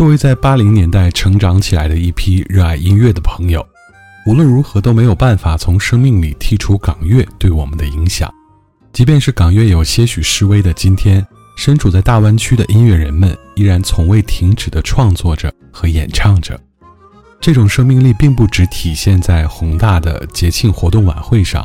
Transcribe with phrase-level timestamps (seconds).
[0.00, 3.62] 作为在八零年代成长起来的一批热爱音乐的朋友，
[4.26, 8.26] 无论如何都没有办法从生命里剔除港乐对我们的影响。
[8.94, 11.22] 即便是港乐有些许式微的今天，
[11.54, 16.58] 身处在大湾区的音乐人们依然从未停止的创作着和演唱着。
[17.38, 21.62] 这种生命力并不只体现在宏大的节庆活动晚会上，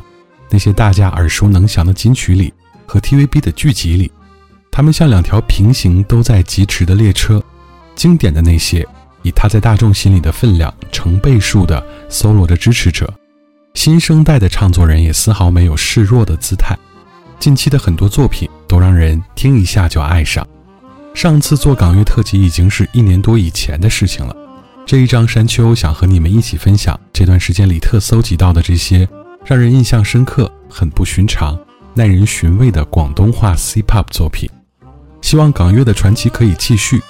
[0.50, 2.54] 那些大家耳熟能详的金曲里
[2.86, 4.12] 和 TVB 的剧集里，
[4.74, 7.42] 他们像两条平行都在疾驰的列车。
[7.96, 8.86] 经典的那些，
[9.24, 13.12] 以他在大众心里的分量成倍数的搜罗着支持者，
[13.74, 16.78] 新生代的唱作人也丝毫没有示弱的姿态。
[17.40, 20.46] 近期的很多作品都让人听一下就爱上。
[21.14, 24.36] 上次做港乐特辑已经是一年多以前的事情了，
[24.86, 29.08] 这一张山丘想和你们一起分享这段时间里特搜集到的这些
[29.46, 31.58] 让人印象深刻、很不寻常、
[31.94, 34.50] 耐人寻味的广东话 C-pop 作品。
[35.22, 37.02] 希望港乐的传奇可以继续。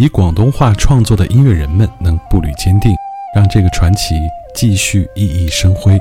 [0.00, 2.90] 以广东话创作的音乐人们能步履坚定，
[3.36, 4.14] 让这个传奇
[4.54, 5.92] 继续熠熠生辉。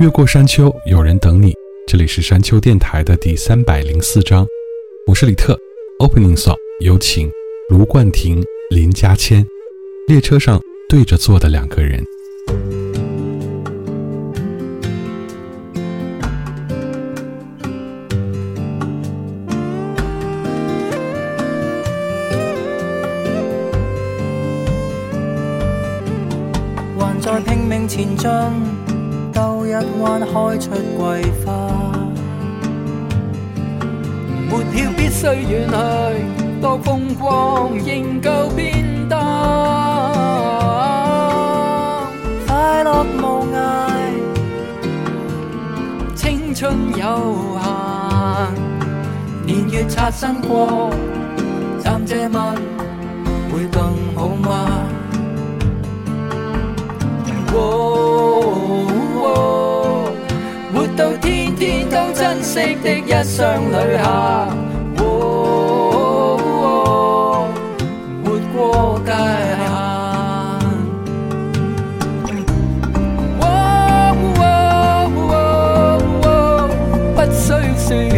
[0.00, 1.52] 越过山丘，有人等你。
[1.88, 4.46] 这里是山丘电台的第三百零四章，
[5.08, 5.58] 我是李特。
[5.98, 7.28] Opening song，有请
[7.70, 8.40] 卢冠廷、
[8.70, 9.44] 林嘉谦。
[10.06, 12.00] 列车上对着坐的两个人。
[27.88, 28.30] 前进，
[29.32, 29.72] 兜一
[30.02, 31.68] 弯开出桂花。
[34.50, 39.18] 没了，必须远去，多风光仍旧变淡。
[42.46, 44.12] 快乐无涯，
[46.14, 48.54] 青春有限，
[49.46, 50.90] 年月擦身过，
[51.82, 52.32] 暂借问，
[53.50, 53.82] 会更
[54.14, 54.68] 好吗？
[60.72, 64.06] 活到天天都珍惜的一双旅客。
[64.96, 65.04] 活
[68.24, 69.12] 活过界
[69.60, 69.62] 限，
[77.14, 78.16] 不说。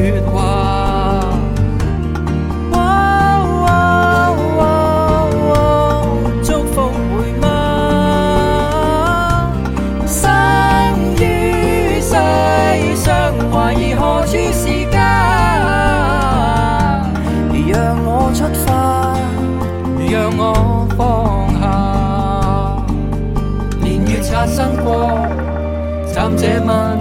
[26.42, 26.96] 这晚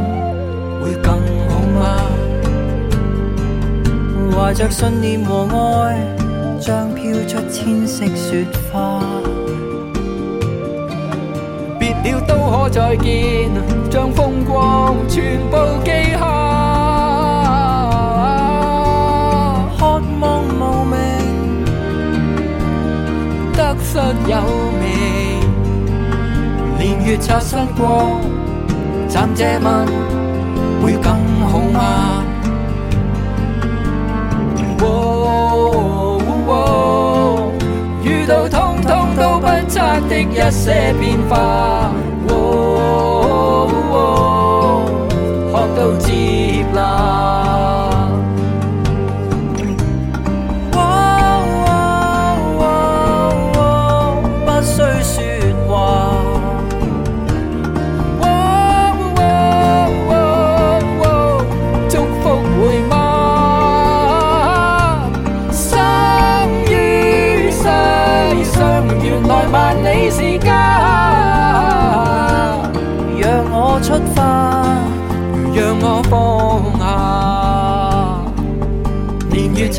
[0.83, 1.09] 会更
[1.47, 2.05] 好吗？
[4.35, 5.47] 怀着信念和
[5.81, 5.97] 爱，
[6.59, 8.99] 将飘出千色雪花。
[11.79, 13.49] 别了都可再见，
[13.89, 15.55] 将风光全部
[15.85, 16.25] 记下。
[19.79, 21.63] 渴望无名，
[23.55, 23.97] 得失
[24.27, 24.41] 有
[24.81, 25.39] 命。
[26.77, 28.19] 年月擦身过。
[29.09, 29.85] 暂借问，
[30.83, 31.09] 会更
[31.47, 32.21] 好吗？
[34.83, 36.21] 哦，
[38.03, 41.91] 遇到通通都不测的一些变化，
[42.27, 43.67] 哦，
[45.51, 45.79] 学到。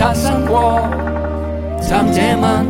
[0.01, 0.81] 擦身过，
[1.79, 2.70] 暂且忘。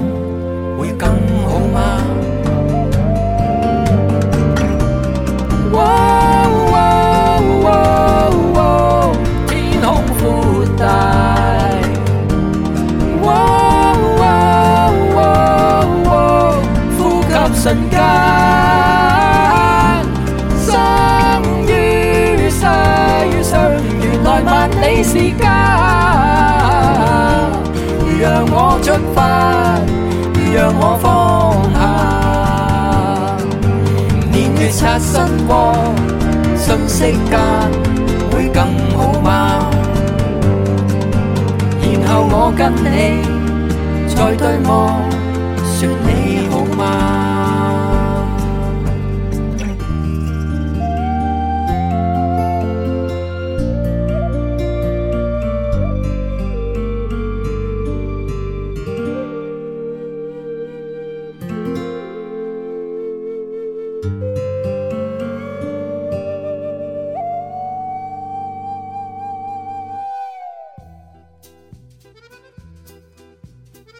[44.41, 45.00] 对吗？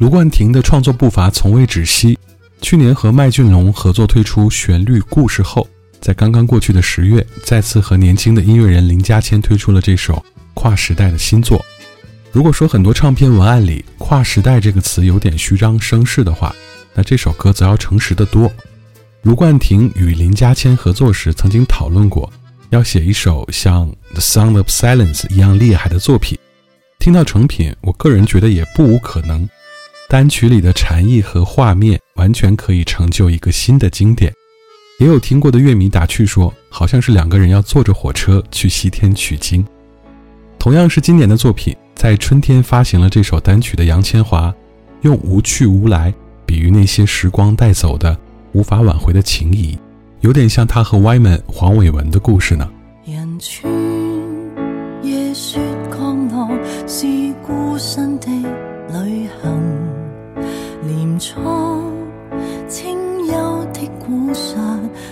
[0.01, 2.19] 卢冠廷的创作步伐从未止息。
[2.63, 5.69] 去年和麦浚龙合作推出《旋律故事》后，
[6.01, 10.23] 在刚刚过去的十月，再次和年轻的音乐人林家谦推出了这首
[10.55, 11.63] 跨时代的新作。
[12.33, 16.55] 如果说很多唱片文案里“跨时代”这个词有点虚张声势的话，
[16.95, 18.51] 那这首歌则要诚实得多。
[19.21, 22.31] 卢冠廷与林家谦合作时曾经讨论过，
[22.71, 26.39] 要写一首像《The Sound of Silence》一样厉害的作品。
[26.99, 29.47] 听到成品，我个人觉得也不无可能。
[30.11, 34.33] 单曲里的禅意和画面完全可以成就一个新的经典。
[34.99, 39.65] 也有听过的乐迷打趣说，好像是两个人要坐着火车去西天取经。
[40.59, 44.53] 同样是今年的作品，在春天发行了这首单曲的杨千华，
[45.03, 46.13] 用无去无来
[46.45, 48.19] 比喻那些时光带走的
[48.53, 49.79] 无法挽回的情谊，
[50.23, 52.69] 有点像他和 Y Man 黄伟文的故事呢。
[56.93, 57.07] 是
[57.47, 58.40] 孤身的
[61.21, 61.39] 苍
[62.67, 63.35] 清幽
[63.75, 64.57] 的古刹，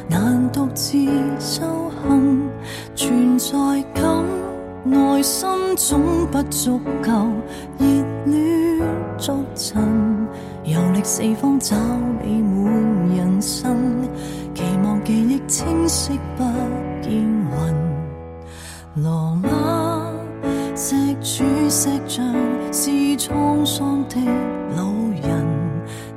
[0.08, 0.94] 难独自
[1.38, 1.62] 修
[2.00, 2.48] 行；
[2.96, 4.24] 存在感，
[4.84, 5.46] 内心
[5.76, 6.00] 总
[6.32, 7.10] 不足够。
[7.78, 7.86] 热
[8.24, 8.80] 恋
[9.18, 10.26] 足尘，
[10.64, 11.76] 游历四方找
[12.24, 12.72] 美满
[13.14, 13.76] 人生，
[14.54, 16.44] 期望记忆清晰不
[17.02, 17.92] 见云。
[19.04, 20.06] 罗马
[20.74, 22.24] 石柱石像，
[22.72, 22.88] 是
[23.18, 24.16] 沧桑的。
[24.74, 24.97] 老。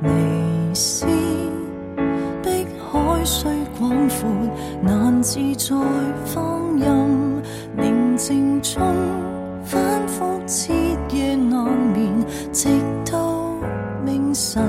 [0.04, 0.12] 微
[0.74, 1.06] 斯
[2.42, 2.50] 碧
[2.92, 4.28] 海虽广阔，
[4.82, 5.76] 难自在
[6.26, 7.42] 放任。
[7.78, 8.82] 宁静中
[9.64, 10.74] 反复彻
[11.16, 12.06] 夜难眠，
[12.52, 12.68] 直
[13.12, 13.46] 到
[14.04, 14.64] 明晨。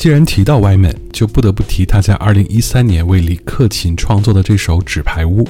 [0.00, 5.44] 既然提到 Y n 就不得不提他在二零一三年为李克勤创作的这首《纸牌屋》，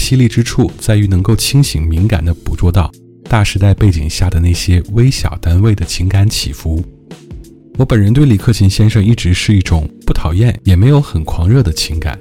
[0.00, 2.90] 犀利之处在于能够清醒敏感地捕捉到
[3.28, 6.82] 大时代背景下的那些微小单位的情感起伏。
[7.78, 12.18] 我本人对李克勤先生一直是一种不讨厌也没有很狂热的情感，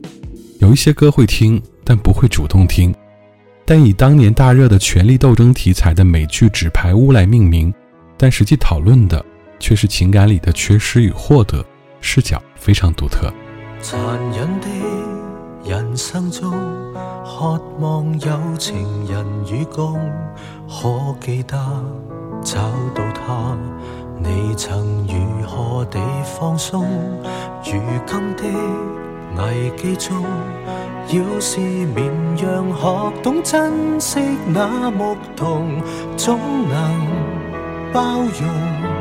[0.59, 2.93] 有一些歌会听，但不会主动听。
[3.65, 7.73] 但以当年大热的权力斗争题材的美剧《纸牌屋》来命名，
[8.15, 9.25] 但实际讨论的。
[9.63, 11.63] 却是情感里的缺失与获得
[12.01, 13.31] 视角非常独特
[13.81, 13.97] 残
[14.37, 14.67] 忍的
[15.63, 16.51] 人生中
[17.23, 19.97] 渴望有情人与共
[20.67, 21.57] 可记得
[22.43, 22.59] 找
[22.93, 23.57] 到他
[24.19, 26.83] 你曾如何地放松
[27.63, 28.59] 如今的
[29.37, 30.21] 危机中
[31.07, 32.07] 要是绵
[32.39, 35.81] 羊学懂珍惜那牧童
[36.17, 37.07] 总能
[37.93, 38.92] 包容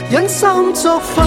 [0.10, 1.22] 忍心作废？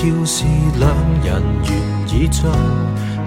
[0.00, 0.44] 要是
[0.78, 0.88] 两
[1.24, 2.44] 人愿意将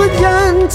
[0.07, 0.69] 人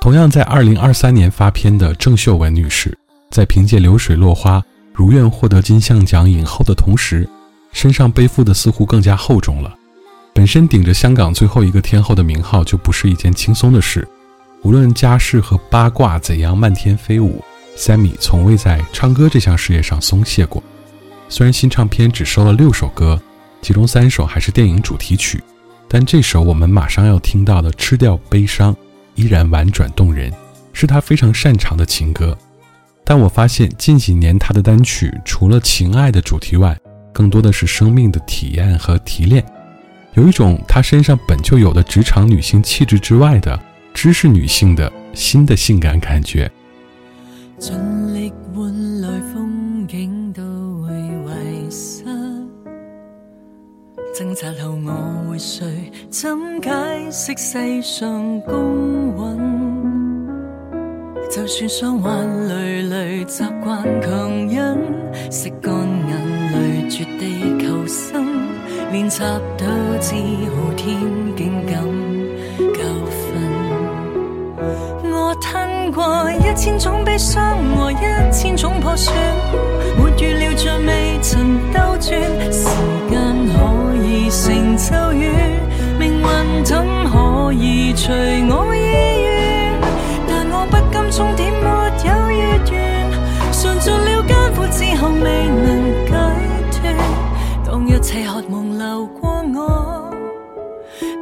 [0.00, 2.96] 同样在二零二三年发片的郑秀文女士，
[3.30, 4.58] 在凭借《流水落花》
[4.94, 7.28] 如愿获得金像奖影后的同时。
[7.72, 9.74] 身上背负的似乎更加厚重了。
[10.34, 14.06] 本身顶着“香港最后一个天后”的名号就不是一件轻松的事，
[14.62, 17.44] 无论家世和八卦怎样漫天飞舞
[17.76, 20.62] s a m m y 从未在唱歌这项事业上松懈过。
[21.28, 23.20] 虽然新唱片只收了六首歌，
[23.60, 25.42] 其中三首还是电影主题曲，
[25.88, 28.72] 但这首我们马上要听到的《吃掉悲伤》
[29.16, 30.32] 依然婉转动人，
[30.72, 32.36] 是他非常擅长的情歌。
[33.04, 36.78] 但我发现近几年他的单曲除了情爱的主题外，
[37.18, 39.44] 更多的是生命的体验和提炼，
[40.14, 43.58] 有一种她身上本就有的职场女性气质之外的
[43.92, 46.48] 知识女性的新的性感感觉。
[47.58, 47.74] 尽
[48.14, 50.40] 力换来风景都
[50.86, 52.04] 会遗失，
[54.16, 55.66] 挣扎后我会睡，
[56.08, 56.30] 怎
[56.62, 56.70] 解
[57.10, 58.54] 释世上公
[59.18, 60.38] 允？
[61.30, 64.52] 就算伤患累累，习惯强忍，
[65.32, 65.74] 食干
[66.08, 66.47] 眼
[66.88, 68.26] 绝地求生，
[68.90, 69.20] 练习
[69.58, 69.66] 到
[70.00, 70.96] 知好天
[71.36, 71.74] 境感
[72.72, 72.80] 教
[73.18, 74.62] 訓。
[75.12, 77.96] 我吞过一千种悲伤和一
[78.32, 79.14] 千种破损，
[79.98, 82.64] 没预料著未曾兜转，时
[83.10, 85.50] 间可以成就远，
[86.00, 86.78] 命运怎
[87.10, 89.78] 可以随我意愿？
[90.26, 91.66] 但我不甘终点没
[92.08, 93.10] 有月圆，
[93.52, 96.07] 尝尽了艰苦之后未能。
[97.80, 100.10] 当一切渴望流过我，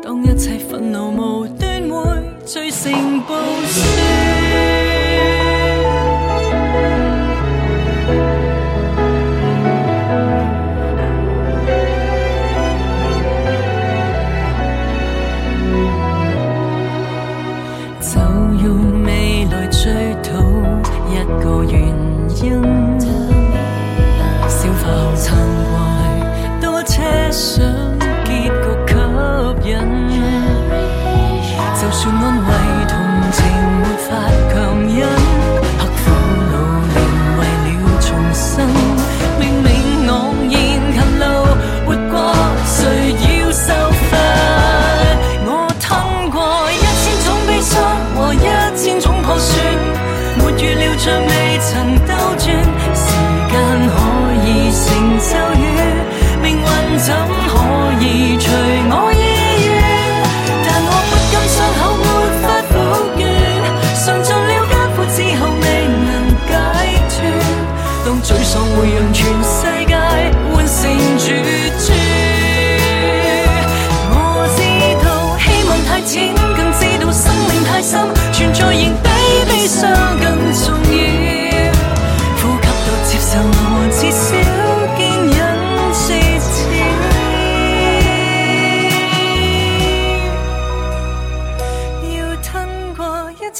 [0.02, 3.95] 当一切愤怒无端会聚成暴雪。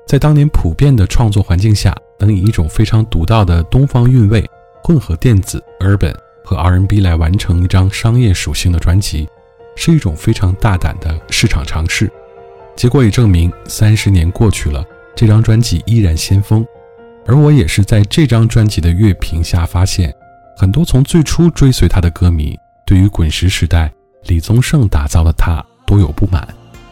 [0.05, 4.47] 在当年普遍的创作环境下，能以一种非常独到的东方韵味，
[4.83, 6.13] 混合电子、urban
[6.45, 9.27] 和 R&B 来完成一张商业属性的专辑，
[9.75, 12.07] 是一种非常大胆的市场尝试。
[12.75, 16.63] 结果也证明，三十年过去了，这张专辑依然先锋。
[17.25, 20.13] 而我也是在这张专辑的乐评下发现。
[20.55, 23.91] 很多从最初追随他的歌迷，对于滚石时代
[24.25, 26.47] 李宗盛打造的他多有不满，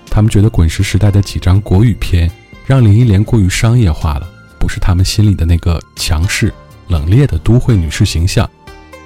[0.09, 2.29] 他们觉得滚石时代的几张国语片
[2.65, 4.27] 让林忆莲过于商业化了，
[4.59, 6.53] 不是他们心里的那个强势
[6.87, 8.49] 冷冽的都会女士形象。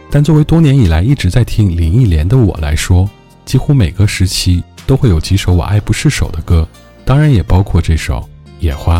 [0.10, 3.10] 但作为多年以来一直在听林忆莲的我来说，
[3.44, 6.68] 几乎每个时期都会有几首我爱不释手的歌，
[7.04, 8.22] 当然也包括这首
[8.64, 9.00] 《野花》。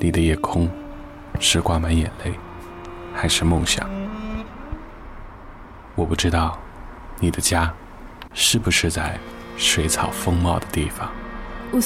[0.00, 0.70] 你的夜空，
[1.40, 2.32] 是挂满眼泪，
[3.12, 3.90] 还是梦想？
[5.96, 6.56] 我不知道，
[7.18, 7.72] 你的家，
[8.32, 9.18] 是不是在
[9.56, 11.10] 水草丰茂的地方？
[11.72, 11.82] 我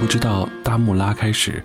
[0.00, 1.64] 不知道大幕拉开时。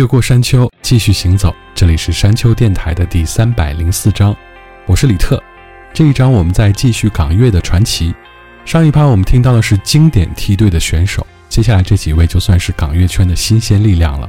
[0.00, 1.54] 越过山丘，继续行走。
[1.74, 4.34] 这里是山丘电台的第三百零四章，
[4.86, 5.38] 我是李特。
[5.92, 8.14] 这一章我们在继续港乐的传奇。
[8.64, 14.26] 上一趴我们听到的是经典梯队的选手，接下来这几位就算是港乐圈的新鲜力量了。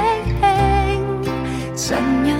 [1.76, 1.96] 兴？
[1.96, 2.35] 神。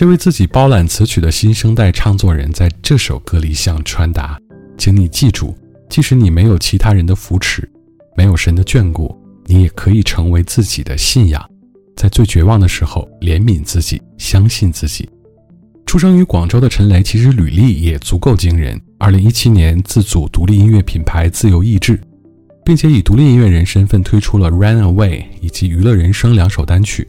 [0.00, 4.40] 这位自己包揽词曲的新生代唱作人，在这首歌里向传达
[4.78, 5.54] ：“请你记住，
[5.90, 7.68] 即使你没有其他人的扶持，
[8.16, 11.46] 没有神的眷顾，你也可以成为自己的信仰。
[11.98, 15.06] 在最绝望的时候，怜悯自己，相信自己。”
[15.84, 18.80] 出生于广州的陈雷，其实履历也足够惊人。
[18.98, 22.00] 二零一七年，自组独立音乐品牌“自由意志”，
[22.64, 27.06] 并且以独立音乐人身份推出了《Run Away》以及《娱乐人生》两首单曲。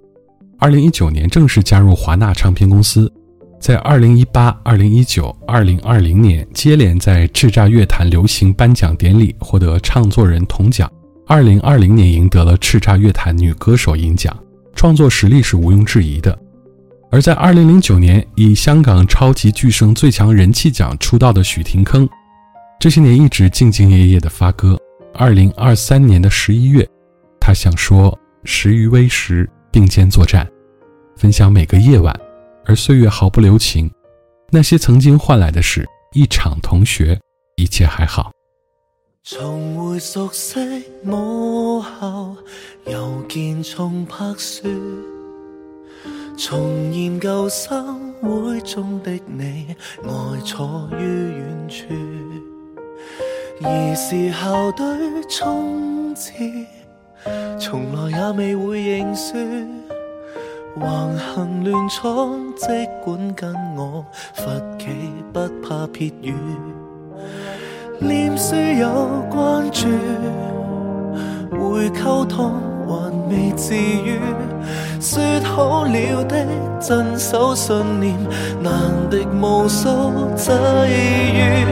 [0.62, 3.12] 二零一九年正式加入华纳唱片公司，
[3.60, 10.88] 在二零一八、二零一九、二零二零年接连在叱咤乐坛流行颁奖典礼获得唱作人铜奖，
[11.26, 14.32] 二零二零年赢得了叱咤乐坛女歌手银奖，
[14.76, 16.38] 创作实力是毋庸置疑的。
[17.10, 22.08] 而在二零零九年以香港超级巨声最强人气奖出道的许廷铿，
[22.80, 24.78] 这些年一直兢兢业业的发歌。
[25.16, 26.88] 二零二三年的十一月，
[27.40, 30.46] 他想说：时余微时，并肩作战，
[31.16, 32.14] 分享每个夜晚，
[32.66, 33.90] 而岁月毫不留情。
[34.52, 37.18] 那些曾经换来的是一场同学，
[37.56, 38.32] 一切还好。
[39.24, 40.60] 重回熟悉
[41.04, 42.36] 母校，
[42.88, 44.64] 又见重拍雪，
[46.36, 50.12] 重研究生活中的你，呆
[50.44, 51.04] 坐于
[51.38, 51.86] 远处，
[53.64, 54.84] 而时校队
[55.30, 56.32] 冲刺。
[57.60, 59.36] 从来也未会认输，
[60.80, 62.66] 横行乱闯，即
[63.04, 64.04] 管跟我
[64.34, 64.46] 佛
[64.80, 64.88] 企，
[65.32, 66.34] 不怕撇雨。
[68.00, 69.88] 念书有关注，
[71.74, 72.54] 会沟通，
[72.88, 74.20] 还未至于。
[75.00, 76.46] 说好了的，
[76.80, 78.16] 遵守信念，
[78.62, 78.72] 难
[79.12, 79.88] 敌无数
[80.36, 81.66] 际遇，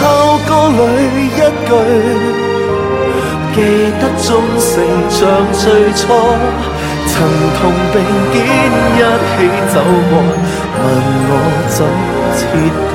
[0.00, 0.02] 后
[0.48, 0.80] 歌里
[1.36, 1.38] 一
[1.68, 1.70] 句
[3.54, 3.56] 记
[4.00, 4.70] 得钟声
[5.10, 5.18] 像
[5.52, 6.00] 最初
[7.06, 7.12] 曾
[7.60, 7.60] 同
[7.92, 7.94] 并
[8.32, 8.36] 肩
[8.96, 9.30] 一起
[9.74, 9.76] 走
[10.10, 10.12] 过，
[10.78, 10.80] 问
[11.28, 11.30] 我
[11.68, 11.80] 怎
[12.38, 12.40] 切
[12.92, 12.94] 割。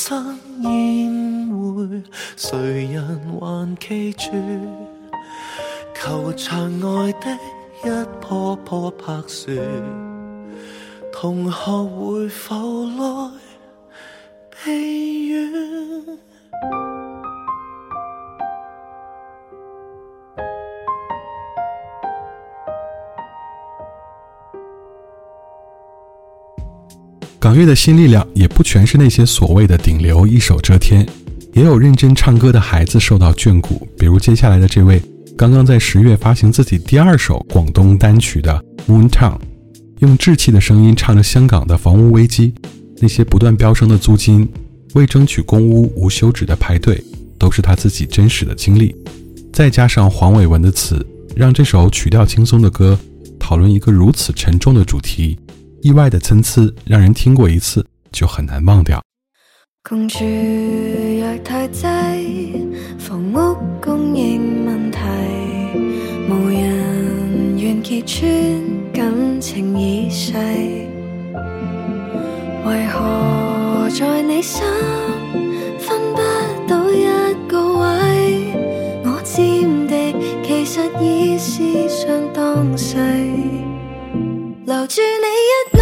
[0.00, 2.02] 生宴会，
[2.36, 3.04] 谁人
[3.40, 4.28] 还记住？
[5.92, 7.36] 球场外的
[7.84, 9.50] 一棵棵柏树，
[11.12, 13.30] 同学会否来
[14.64, 15.38] 悲怨。
[27.40, 31.06] 港乐的新力量也不全是那些所谓的顶流一手遮天，
[31.54, 33.86] 也有认真唱歌的孩子受到眷顾。
[33.96, 35.00] 比如接下来的这位，
[35.36, 39.38] 刚刚在十月发行自己第二首广东单曲的 moon Town，
[40.00, 42.52] 用稚气的声音唱着香港的房屋危机，
[42.98, 44.46] 那些不断飙升的租金，
[44.94, 47.00] 为争取公屋无休止的排队，
[47.38, 48.92] 都是他自己真实的经历。
[49.52, 52.98] 再加上黄伟文的词，让这首曲调轻松的歌
[53.38, 55.38] 讨论一个如此沉重的主题。
[55.80, 59.00] 意外的参差让人听过一次就很难忘掉。
[59.88, 61.86] 共住若太挤，
[62.98, 64.98] 房屋供应问题，
[66.28, 68.22] 无人愿揭穿
[68.92, 70.32] 感情已逝，
[72.66, 74.62] 为何在你心？
[84.68, 85.26] 留住你
[85.74, 85.77] 一。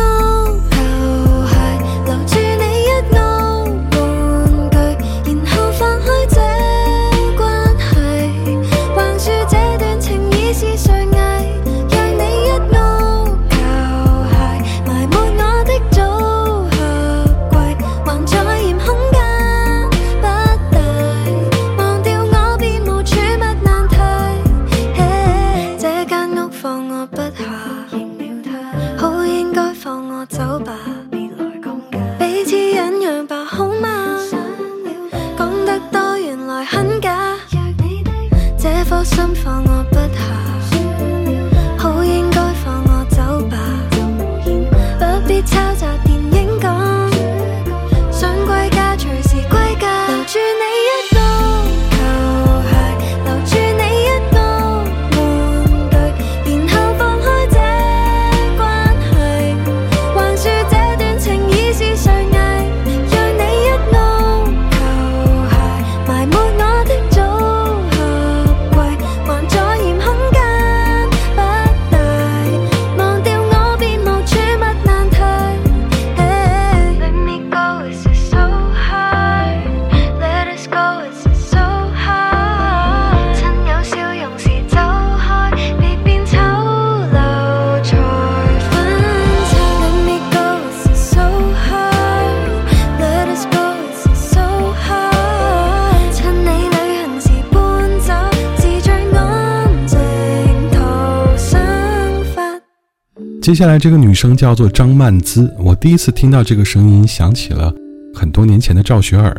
[103.47, 107.73] 接下来这个女生叫做张曼姿，我第一次听到这个声音，想起了
[108.13, 109.33] 很多年前的赵学而，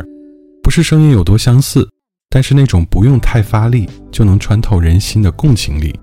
[0.62, 1.86] 不是声音有多相似，
[2.30, 5.94] 但是那种不用太发力就能穿透人心的共情力，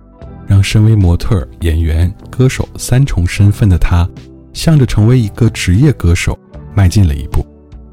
[0.45, 4.08] 让身为模特、演员、歌手三重身份的她，
[4.53, 6.38] 向着成为一个职业歌手
[6.76, 7.43] 迈进了一步。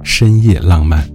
[0.03, 1.09] 深夜浪漫。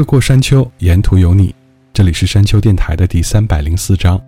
[0.00, 1.54] 越过山丘，沿途有你。
[1.92, 4.18] 这里是山丘电台的第三百零四章。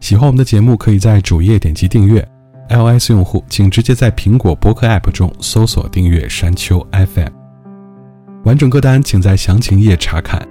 [0.00, 2.26] 喜欢我们的节目，可以在主页点击订阅。
[2.70, 7.28] iOS 用户请直接在苹果播客 App 中搜索订阅山丘 FM。
[8.44, 10.42] 完整歌单请在详情页查看。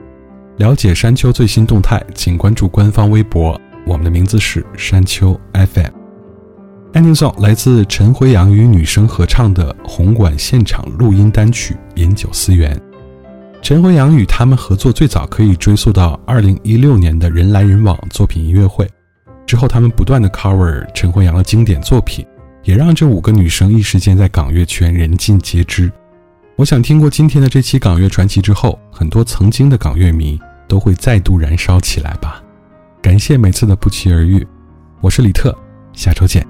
[0.58, 3.60] 了解山丘最新动态，请关注官方微博。
[3.88, 5.34] 我们的名字是山丘
[5.74, 5.94] FM。
[6.94, 12.76] Ending song 来自陈辉阳与女生合唱的红馆现场录音单曲《饮酒思源》。
[13.62, 18.90] 陈辉阳与他们合作最早可以追溯到二零一六年的人来人往作品音乐会，
[19.46, 22.26] 之后他们不断的 cover 陈辉阳的经典作品，
[22.64, 25.92] 也让这五个女生一时间在港乐圈人尽皆知。
[26.56, 32.42] 我想听过今天的这期港乐传奇之后，很多曾经的港乐迷都会再度燃烧起来吧。
[33.02, 34.46] 感谢每次的不期而遇，
[35.02, 35.56] 我是李特，
[35.94, 36.46] 下周见。